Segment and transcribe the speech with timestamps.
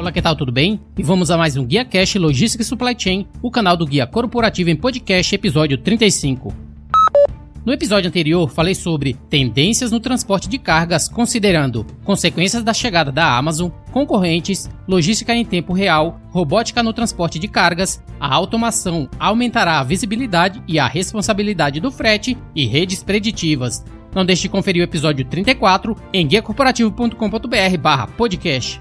[0.00, 0.34] Olá, que tal?
[0.34, 0.80] Tudo bem?
[0.96, 4.06] E vamos a mais um Guia Cash Logística e Supply Chain, o canal do Guia
[4.06, 6.54] Corporativo em Podcast, episódio 35.
[7.66, 13.36] No episódio anterior, falei sobre tendências no transporte de cargas, considerando consequências da chegada da
[13.36, 19.84] Amazon, concorrentes, logística em tempo real, robótica no transporte de cargas, a automação aumentará a
[19.84, 23.84] visibilidade e a responsabilidade do frete e redes preditivas.
[24.14, 28.80] Não deixe de conferir o episódio 34 em guiacorporativo.com.br/podcast.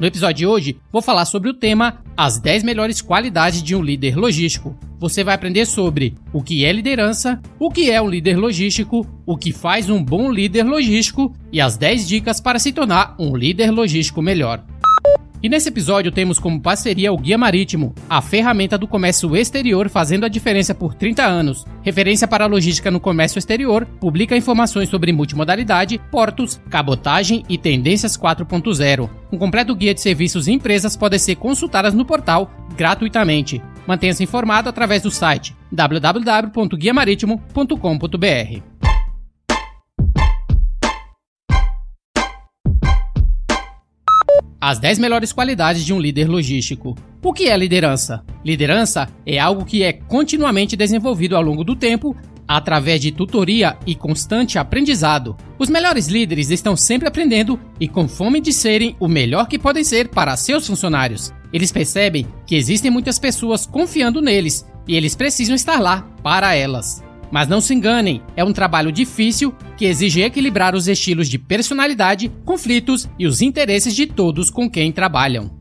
[0.00, 3.82] No episódio de hoje, vou falar sobre o tema As 10 melhores qualidades de um
[3.82, 4.74] líder logístico.
[4.98, 9.36] Você vai aprender sobre o que é liderança, o que é um líder logístico, o
[9.36, 13.70] que faz um bom líder logístico e as 10 dicas para se tornar um líder
[13.70, 14.64] logístico melhor.
[15.42, 20.24] E nesse episódio temos como parceria o Guia Marítimo, a ferramenta do comércio exterior fazendo
[20.24, 21.64] a diferença por 30 anos.
[21.82, 28.18] Referência para a logística no comércio exterior, publica informações sobre multimodalidade, portos, cabotagem e tendências
[28.18, 29.08] 4.0.
[29.32, 33.62] Um completo guia de serviços e empresas pode ser consultadas no portal gratuitamente.
[33.86, 38.69] Mantenha-se informado através do site www.guiamaritimo.com.br.
[44.60, 46.94] As 10 melhores qualidades de um líder logístico.
[47.22, 48.22] O que é liderança?
[48.44, 52.14] Liderança é algo que é continuamente desenvolvido ao longo do tempo
[52.46, 55.34] através de tutoria e constante aprendizado.
[55.58, 59.82] Os melhores líderes estão sempre aprendendo e com fome de serem o melhor que podem
[59.82, 61.32] ser para seus funcionários.
[61.52, 67.02] Eles percebem que existem muitas pessoas confiando neles e eles precisam estar lá para elas.
[67.30, 72.30] Mas não se enganem, é um trabalho difícil que exige equilibrar os estilos de personalidade,
[72.44, 75.60] conflitos e os interesses de todos com quem trabalham.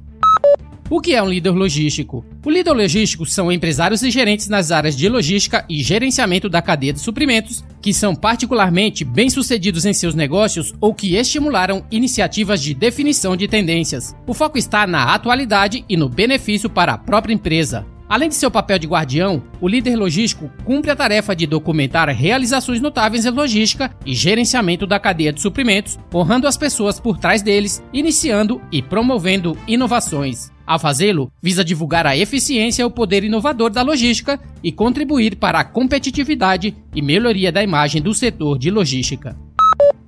[0.91, 2.25] O que é um líder logístico?
[2.43, 6.91] O líder logístico são empresários e gerentes nas áreas de logística e gerenciamento da cadeia
[6.91, 13.37] de suprimentos, que são particularmente bem-sucedidos em seus negócios ou que estimularam iniciativas de definição
[13.37, 14.15] de tendências.
[14.25, 17.85] O foco está na atualidade e no benefício para a própria empresa.
[18.09, 22.81] Além de seu papel de guardião, o líder logístico cumpre a tarefa de documentar realizações
[22.81, 27.83] notáveis em logística e gerenciamento da cadeia de suprimentos, honrando as pessoas por trás deles,
[27.93, 30.51] iniciando e promovendo inovações.
[30.65, 35.59] Ao fazê-lo, visa divulgar a eficiência e o poder inovador da logística e contribuir para
[35.59, 39.37] a competitividade e melhoria da imagem do setor de logística.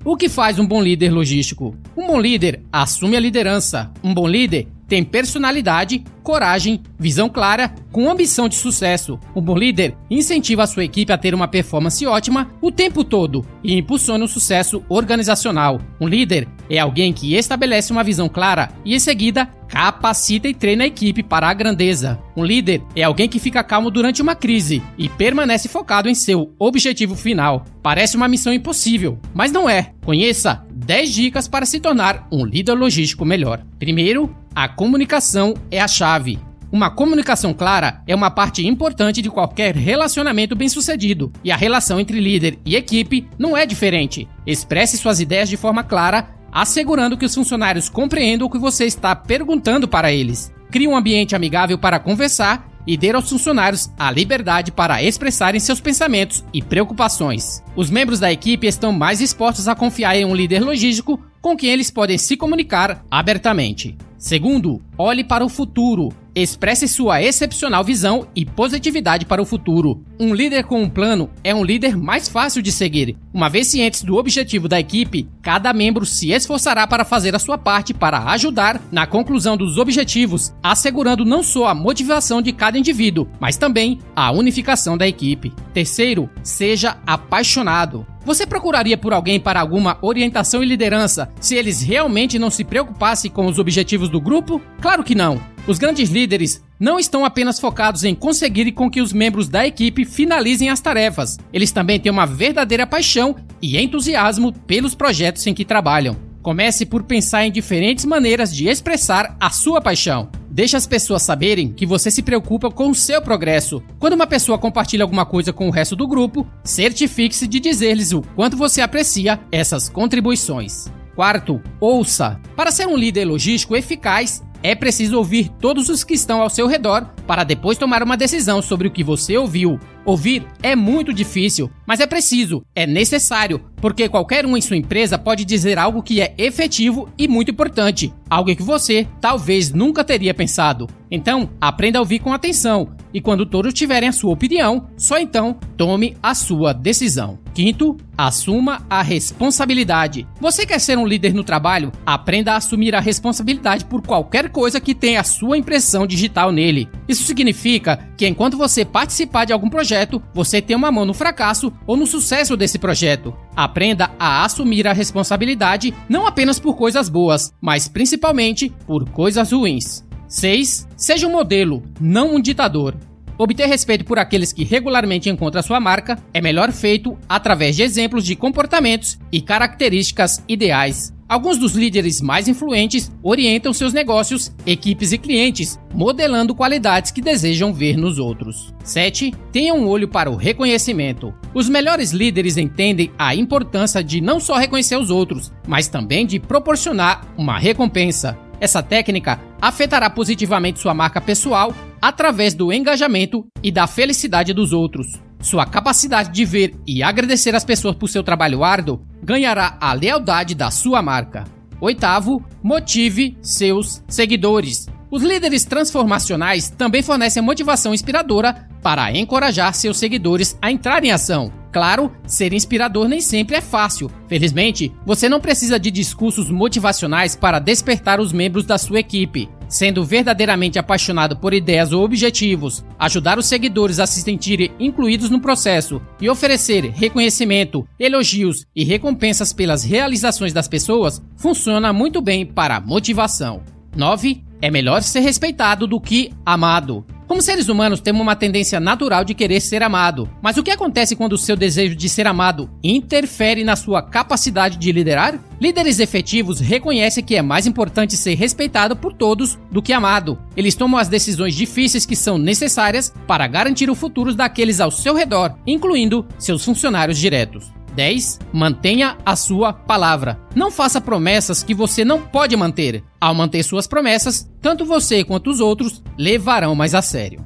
[0.03, 1.75] O que faz um bom líder logístico?
[1.95, 3.91] Um bom líder assume a liderança.
[4.03, 9.18] Um bom líder tem personalidade, coragem, visão clara, com ambição de sucesso.
[9.34, 13.46] Um bom líder incentiva a sua equipe a ter uma performance ótima o tempo todo
[13.63, 15.80] e impulsiona o sucesso organizacional.
[15.97, 20.84] Um líder é alguém que estabelece uma visão clara e, em seguida, capacita e treina
[20.84, 22.19] a equipe para a grandeza.
[22.35, 26.53] Um líder é alguém que fica calmo durante uma crise e permanece focado em seu
[26.59, 27.63] objetivo final.
[27.81, 29.94] Parece uma missão impossível, mas não é.
[30.03, 33.63] Conheça 10 dicas para se tornar um líder logístico melhor.
[33.79, 36.38] Primeiro, a comunicação é a chave.
[36.69, 42.19] Uma comunicação clara é uma parte importante de qualquer relacionamento bem-sucedido, e a relação entre
[42.19, 44.28] líder e equipe não é diferente.
[44.46, 49.16] Expresse suas ideias de forma clara, assegurando que os funcionários compreendam o que você está
[49.16, 50.51] perguntando para eles.
[50.69, 55.80] Crie um ambiente amigável para conversar e dê aos funcionários a liberdade para expressarem seus
[55.80, 57.64] pensamentos e preocupações.
[57.75, 61.72] Os membros da equipe estão mais dispostos a confiar em um líder logístico com quem
[61.72, 63.97] eles podem se comunicar abertamente.
[64.18, 66.09] Segundo, olhe para o futuro.
[66.34, 70.01] Expresse sua excepcional visão e positividade para o futuro.
[70.17, 73.17] Um líder com um plano é um líder mais fácil de seguir.
[73.34, 77.57] Uma vez cientes do objetivo da equipe, cada membro se esforçará para fazer a sua
[77.57, 83.28] parte para ajudar na conclusão dos objetivos, assegurando não só a motivação de cada indivíduo,
[83.39, 85.51] mas também a unificação da equipe.
[85.73, 88.06] Terceiro, seja apaixonado.
[88.23, 93.31] Você procuraria por alguém para alguma orientação e liderança se eles realmente não se preocupassem
[93.31, 94.62] com os objetivos do grupo?
[94.79, 95.41] Claro que não.
[95.68, 100.03] Os grandes líderes não estão apenas focados em conseguir com que os membros da equipe
[100.03, 101.38] finalizem as tarefas.
[101.53, 106.18] Eles também têm uma verdadeira paixão e entusiasmo pelos projetos em que trabalham.
[106.41, 110.30] Comece por pensar em diferentes maneiras de expressar a sua paixão.
[110.50, 113.81] Deixe as pessoas saberem que você se preocupa com o seu progresso.
[114.00, 118.21] Quando uma pessoa compartilha alguma coisa com o resto do grupo, certifique-se de dizer-lhes o
[118.36, 120.92] quanto você aprecia essas contribuições.
[121.15, 122.39] Quarto, ouça.
[122.56, 126.68] Para ser um líder logístico eficaz, é preciso ouvir todos os que estão ao seu
[126.68, 129.80] redor para depois tomar uma decisão sobre o que você ouviu.
[130.06, 135.18] Ouvir é muito difícil, mas é preciso, é necessário, porque qualquer um em sua empresa
[135.18, 140.34] pode dizer algo que é efetivo e muito importante, algo que você talvez nunca teria
[140.34, 140.88] pensado.
[141.10, 145.58] Então, aprenda a ouvir com atenção e quando todos tiverem a sua opinião, só então
[145.78, 147.40] tome a sua decisão.
[147.54, 150.25] Quinto, assuma a responsabilidade.
[150.40, 151.92] Você quer ser um líder no trabalho?
[152.06, 156.90] Aprenda a assumir a responsabilidade por qualquer coisa que tenha a sua impressão digital nele.
[157.08, 161.74] Isso significa que enquanto você participar de algum projeto, você tem uma mão no fracasso
[161.86, 163.34] ou no sucesso desse projeto.
[163.56, 170.06] Aprenda a assumir a responsabilidade não apenas por coisas boas, mas principalmente por coisas ruins.
[170.31, 170.88] 6.
[170.95, 172.95] Seja um modelo, não um ditador.
[173.38, 178.25] Obter respeito por aqueles que regularmente encontram sua marca é melhor feito através de exemplos
[178.25, 181.13] de comportamentos e características ideais.
[181.28, 187.74] Alguns dos líderes mais influentes orientam seus negócios, equipes e clientes, modelando qualidades que desejam
[187.74, 188.74] ver nos outros.
[188.84, 189.34] 7.
[189.51, 191.34] Tenha um olho para o reconhecimento.
[191.54, 196.39] Os melhores líderes entendem a importância de não só reconhecer os outros, mas também de
[196.39, 198.38] proporcionar uma recompensa.
[198.62, 205.19] Essa técnica afetará positivamente sua marca pessoal através do engajamento e da felicidade dos outros.
[205.42, 210.54] Sua capacidade de ver e agradecer as pessoas por seu trabalho árduo ganhará a lealdade
[210.54, 211.44] da sua marca.
[211.81, 214.88] Oitavo, motive seus seguidores.
[215.10, 221.61] Os líderes transformacionais também fornecem motivação inspiradora para encorajar seus seguidores a entrar em ação.
[221.71, 224.12] Claro, ser inspirador nem sempre é fácil.
[224.27, 229.50] Felizmente, você não precisa de discursos motivacionais para despertar os membros da sua equipe.
[229.69, 235.39] Sendo verdadeiramente apaixonado por ideias ou objetivos, ajudar os seguidores a se sentirem incluídos no
[235.39, 242.81] processo e oferecer reconhecimento, elogios e recompensas pelas realizações das pessoas funciona muito bem para
[242.81, 243.63] motivação.
[243.95, 244.44] 9.
[244.62, 247.06] É melhor ser respeitado do que amado.
[247.31, 250.30] Como seres humanos, temos uma tendência natural de querer ser amado.
[250.42, 254.75] Mas o que acontece quando o seu desejo de ser amado interfere na sua capacidade
[254.75, 255.39] de liderar?
[255.57, 260.38] Líderes efetivos reconhecem que é mais importante ser respeitado por todos do que amado.
[260.57, 265.16] Eles tomam as decisões difíceis que são necessárias para garantir o futuro daqueles ao seu
[265.16, 267.72] redor, incluindo seus funcionários diretos.
[267.93, 268.39] 10.
[268.51, 270.39] Mantenha a sua palavra.
[270.55, 273.03] Não faça promessas que você não pode manter.
[273.19, 277.45] Ao manter suas promessas, tanto você quanto os outros levarão mais a sério.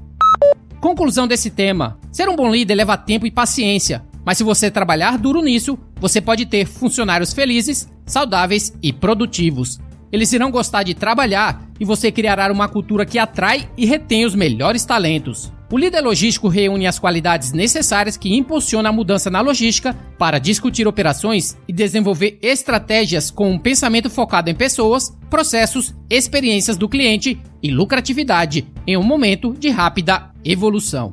[0.80, 5.18] Conclusão desse tema: ser um bom líder leva tempo e paciência, mas se você trabalhar
[5.18, 9.80] duro nisso, você pode ter funcionários felizes, saudáveis e produtivos.
[10.12, 14.34] Eles irão gostar de trabalhar e você criará uma cultura que atrai e retém os
[14.34, 15.52] melhores talentos.
[15.72, 20.88] O líder logístico reúne as qualidades necessárias que impulsionam a mudança na logística para discutir
[20.88, 27.72] operações e desenvolver estratégias com um pensamento focado em pessoas, processos, experiências do cliente e
[27.72, 31.12] lucratividade em um momento de rápida evolução.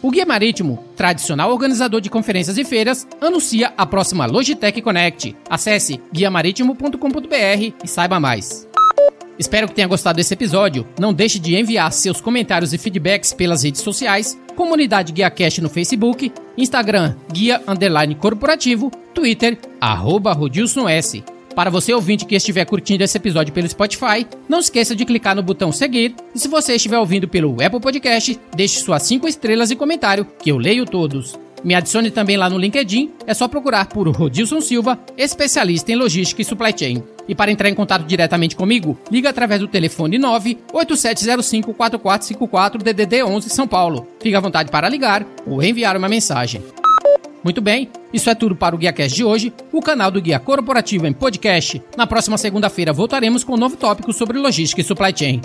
[0.00, 5.34] O Guia Marítimo, tradicional organizador de conferências e feiras, anuncia a próxima Logitech Connect.
[5.48, 8.73] Acesse guiamaritimo.com.br e saiba mais.
[9.38, 10.86] Espero que tenha gostado desse episódio.
[10.98, 16.32] Não deixe de enviar seus comentários e feedbacks pelas redes sociais, comunidade GuiaCast no Facebook,
[16.56, 21.22] Instagram Guia Underline Corporativo, Twitter, arroba Rodilson S.
[21.54, 25.42] Para você ouvinte que estiver curtindo esse episódio pelo Spotify, não esqueça de clicar no
[25.42, 29.76] botão seguir e se você estiver ouvindo pelo Apple Podcast, deixe suas 5 estrelas e
[29.76, 31.43] comentário que eu leio todos.
[31.64, 36.42] Me adicione também lá no LinkedIn, é só procurar por Rodilson Silva, especialista em logística
[36.42, 37.02] e supply chain.
[37.26, 43.66] E para entrar em contato diretamente comigo, liga através do telefone 987054454 DDD 11 São
[43.66, 44.06] Paulo.
[44.20, 46.62] Fique à vontade para ligar ou enviar uma mensagem.
[47.42, 51.06] Muito bem, isso é tudo para o GuiaCast de hoje, o canal do Guia Corporativo
[51.06, 51.80] em podcast.
[51.96, 55.40] Na próxima segunda-feira voltaremos com um novo tópico sobre logística e supply chain.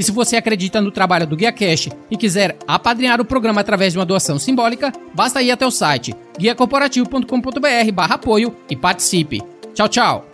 [0.00, 3.92] E se você acredita no trabalho do Guia Cash e quiser apadrinhar o programa através
[3.92, 9.42] de uma doação simbólica, basta ir até o site guiacorporativo.com.br/apoio e participe.
[9.74, 10.29] Tchau, tchau.